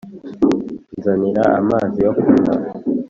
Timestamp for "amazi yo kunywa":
1.61-2.53